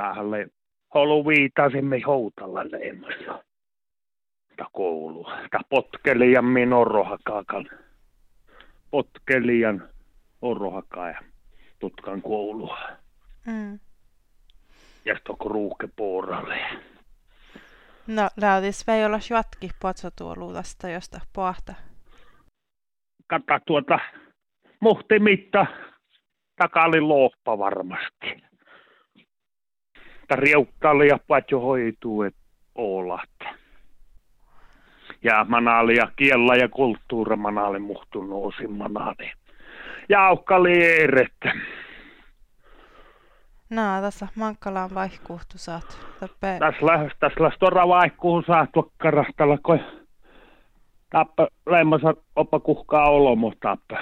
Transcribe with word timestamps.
Tähän 0.00 0.26
holu 0.94 1.26
viitasimme 1.26 2.00
houtalla 2.06 2.64
leimassa. 2.70 3.44
Ta 4.56 4.64
koulu. 4.72 5.24
Ta 5.50 5.60
potkelijan 5.68 6.44
min 6.44 6.72
orrohakaakan. 6.72 7.70
Potkelijan 8.90 9.88
orrohakaa 10.42 11.08
ja 11.08 11.20
tutkan 11.78 12.22
koulua. 12.22 12.78
Mm. 13.46 13.78
Ja 15.04 15.16
stoko 15.18 15.48
ruuhke 15.48 15.88
puoralle. 15.96 16.58
No, 18.06 18.28
lähdis 18.36 18.86
vei 18.86 19.04
olla 19.04 19.18
juotki 19.30 19.70
potsotuoluudasta 19.82 20.88
josta 20.88 21.20
pohta. 21.32 21.74
Kata 23.26 23.60
tuota 23.66 23.98
muhtimitta 24.80 25.66
takali 26.56 27.00
loppa 27.00 27.58
varmasti. 27.58 28.49
Tää 30.30 30.36
riukkali 30.36 31.08
ja 31.08 31.18
patjo 31.28 31.60
hoituu, 31.60 32.22
et 32.22 32.34
oolat. 32.74 33.38
Ja 35.22 35.46
manaali 35.48 35.96
ja 35.96 36.10
kiella 36.16 36.56
ja 36.56 36.68
kulttuura 36.68 37.36
manaali 37.36 37.78
muhtu 37.78 38.22
nousi 38.22 38.66
manaali. 38.66 39.32
Jaukkali 40.08 40.84
eerettä. 40.84 41.52
No, 43.70 43.82
tässä 44.00 44.28
Mankkalaan 44.34 44.90
vaihkuhtu 44.94 45.58
saat. 45.58 45.98
Tappe... 46.20 46.56
Tässä 46.58 46.86
lähes, 46.86 47.12
tässä 47.20 47.42
lähes 47.42 47.58
tora 47.58 47.88
vaihkuun 47.88 48.44
saat 48.46 48.70
vakkarastalla, 48.76 49.58
kun 49.58 49.80
tappa 51.10 51.48
leimassa 51.70 52.14
oppa 52.36 52.60
kuhkaa 52.60 53.10
olomo 53.10 53.52
tappa. 53.60 53.98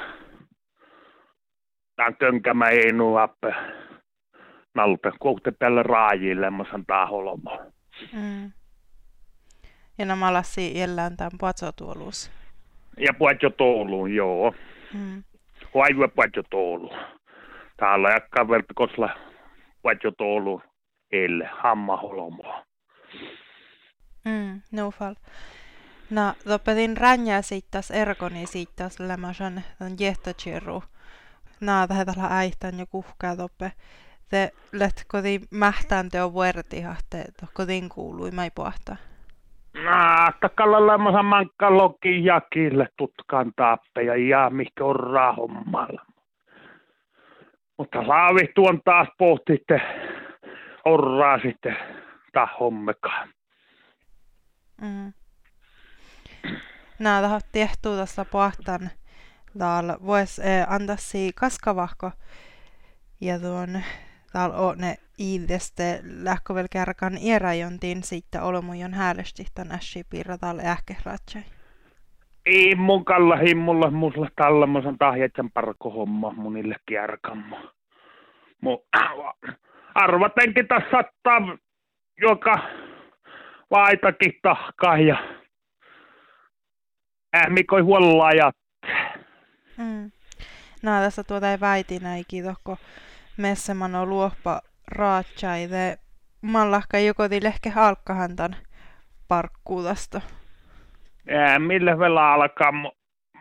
Tän 1.96 2.16
könkämä 2.16 2.68
ei 2.68 2.92
nuappe. 2.92 3.54
Nalte 4.74 5.12
kuhte 5.18 5.50
päälle 5.50 5.82
raajille, 5.82 6.40
lemmasan 6.40 6.86
taholomo. 6.86 7.60
Mm. 8.12 8.52
Ja 9.98 10.06
nämä 10.06 10.32
lassi 10.32 10.78
jellään 10.78 11.16
tämän 11.16 11.38
patsotuoluus. 11.40 12.30
Ja 12.98 13.12
touluun, 13.50 14.14
joo. 14.14 14.54
Mm. 14.94 15.22
Jo 15.74 16.42
touluun. 16.50 16.96
Täällä 17.76 18.10
jakkaa 18.10 18.48
vertikosla 18.48 19.08
touluun. 20.18 20.62
Elle, 21.12 21.50
hamma 21.52 21.96
holomo. 21.96 22.64
Mm, 24.24 24.60
no 24.72 24.90
fall. 24.90 25.14
No, 26.10 26.34
doppedin 26.48 26.96
ränjää 26.96 27.42
siittas 27.42 27.90
erkoni 27.90 28.46
siittas 28.46 29.00
lämmösen 29.00 29.64
tämän 29.78 29.96
jehtotjirru. 30.00 30.82
Naa 31.60 31.88
tähän 31.88 32.06
äihtän 32.30 32.78
jo 32.78 32.86
kuhkaa 32.86 33.38
doppe. 33.38 33.72
Te 34.28 34.50
let 34.72 35.04
koti 35.08 35.40
mähtään 35.50 36.08
teo 36.08 36.32
vuortihahte, 36.32 37.24
kotiin 37.54 37.88
kuului 37.88 38.30
mai 38.30 38.50
pohta. 38.54 38.96
Naa, 39.84 40.32
takalla 40.40 40.86
lemmosan 40.86 41.24
mankka 41.24 41.70
loki 41.76 42.24
jakille 42.24 42.88
tutkan 42.96 43.52
taappeja 43.56 44.16
ja 44.16 44.50
mikä 44.50 44.84
on 44.84 44.96
rahommalla. 44.96 46.06
Mutta 47.78 48.06
saavi 48.06 48.52
tuon 48.54 48.80
taas 48.84 49.08
pohtitte 49.18 49.80
orraa 50.84 51.38
sitten 51.38 51.76
tahommekaan. 52.32 53.28
Mm. 54.80 55.12
Nää 56.98 57.22
tähän 57.22 57.40
tehtuu 57.52 57.96
tässä 57.96 58.24
pohtan. 58.24 58.90
Täällä 59.58 59.96
vois 60.06 60.38
eh, 60.38 60.66
antaa 60.68 60.96
si 60.96 61.30
kaskavahko. 61.34 62.10
Ja 63.20 63.38
tuon 63.38 63.76
on 63.76 63.82
ne 64.76 64.96
iideste 65.18 66.00
lähkövel 66.02 66.66
kärkan 66.70 67.18
ierajontiin 67.18 68.02
sitten 68.02 68.42
olomujon 68.42 68.94
häälesti 68.94 69.46
tän 69.54 69.72
ässi 69.72 70.04
piirra 70.10 70.38
täällä 70.38 70.62
ähkehratsai. 70.62 71.42
Ei 72.46 72.74
mun 72.74 73.04
kalla 73.04 73.36
himmulla 73.36 73.90
mulla 73.90 74.28
tällä 74.36 74.66
mä 74.66 74.82
san 74.82 74.98
tahjatjan 74.98 75.50
parko 75.50 75.90
homma 75.90 76.32
munille 76.36 76.76
kärkammo. 76.88 77.56
Mu 78.60 78.78
arvatenkin 79.94 80.68
tässä 80.68 80.90
sattaa 80.90 81.58
joka 82.20 82.58
vaitakin 83.70 84.32
tahkaa 84.42 84.98
ja 84.98 85.16
ähmikoi 87.36 87.80
huollajat. 87.80 88.56
Mm. 89.76 90.10
No 90.82 91.00
tässä 91.00 91.24
tuota 91.24 91.50
ei 91.50 91.60
väiti 91.60 91.98
näikin 91.98 92.44
tohko 93.38 93.48
messeman 93.48 93.94
on 93.94 94.08
luoppa 94.08 94.60
raatsai 94.88 95.68
te 95.68 95.98
mallahka 96.42 96.98
joko 96.98 97.22
lehke 97.42 97.70
halkkahantan 97.70 98.56
parkkuudasta. 99.28 100.20
Ää, 101.28 101.58
millä 101.58 101.98
vielä 101.98 102.32
alkaa? 102.32 102.72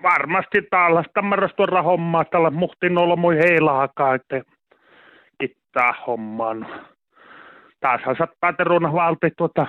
Varmasti 0.04 0.62
tällaista 0.70 1.22
marrastua 1.22 1.82
hommaa, 1.82 2.26
tällä 2.26 2.50
muhtin 2.50 2.98
olla 2.98 3.16
mui 3.16 3.38
heilahakaa, 3.38 4.16
että 4.16 4.42
kittää 5.40 5.94
hommaan. 6.08 6.68
Taashan 7.80 8.16
sattaa 8.18 8.54
teruna 8.54 8.94
valti 8.94 9.32
tuota 9.38 9.68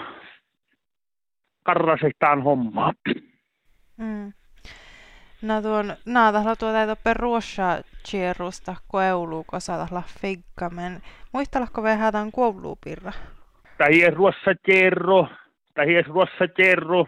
karrasitaan 1.65 2.43
hommaa. 2.43 2.93
Mm. 3.97 4.33
No 5.43 5.63
tuon, 5.63 5.97
naatahla 6.05 6.57
tuota 6.57 6.81
ei 6.81 6.87
toppe 6.87 7.15
ruossa 7.15 7.83
chierusta 8.09 8.75
koulu, 8.89 9.45
kun 9.45 9.61
saatahla 9.61 10.03
figgamen. 10.21 11.03
Muistalako 11.33 11.83
vähän 11.83 12.13
tämän 12.13 12.33
koulupirra? 12.33 13.13
Tai 13.79 14.03
ei 14.03 14.11
ruossa 14.11 14.55
kerro, 14.63 15.29
tai 15.75 15.95
ei 15.95 16.03
ruossa 16.03 16.49
kerro. 16.57 17.07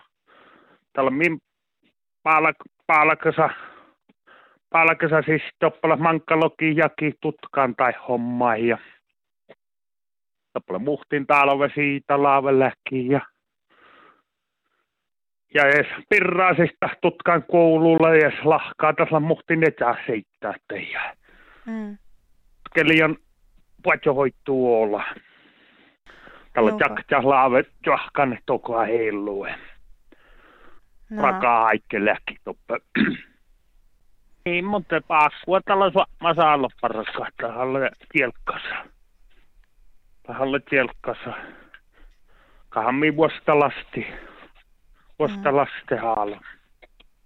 Tällä 0.93 1.11
min 1.11 1.39
palak, 2.23 2.57
palakasa, 2.87 3.51
palakasa 4.71 5.23
siis 5.23 5.43
toppala 5.59 5.97
mankkaloki 5.97 6.77
jaki 6.77 7.13
tutkaan 7.21 7.75
tai 7.77 7.93
homma 8.09 8.57
ja 8.57 8.79
toppala 10.53 10.79
muhtin 10.79 11.27
talve 11.27 11.71
siitä 11.75 12.23
laavelläkin 12.23 13.11
ja 13.11 13.21
ja 15.55 15.67
edes 15.67 15.87
pirraasista 16.09 16.89
tutkan 17.01 17.43
koululla 17.43 18.15
ja 18.15 18.33
lahkaa 18.45 18.93
tässä 18.93 19.21
muhtin 19.21 19.69
etää 19.69 19.95
seittää 20.07 20.55
teijä. 20.69 21.17
Mm. 21.67 21.99
Kelion 22.75 23.17
puhuta 23.83 24.13
hoituu 24.13 24.83
olla. 24.83 25.05
Tällä 26.53 26.71
Joo. 26.71 26.79
jakja 26.79 27.21
laave 27.23 27.65
jahkan 27.87 28.39
tokoa 28.47 28.85
heilue. 28.85 29.55
No. 31.11 31.23
Rakaa 31.23 31.65
haikkeläkin 31.65 32.37
toppe. 32.45 32.79
Niin, 34.45 34.65
mutta 34.65 35.01
paskua 35.09 35.61
tällä 35.61 36.05
masalla 36.21 36.69
paraskaa 36.81 37.29
tähän 37.37 37.69
tielkkassa. 38.13 38.75
Tähän 40.23 40.49
tielkkassa. 40.71 41.33
Kahammi 42.69 43.17
vuosta 43.17 43.59
lasti. 43.59 44.07
Vuosta 45.21 45.51
Mm. 45.53 45.57
laste 45.57 45.97
haala. 45.97 46.41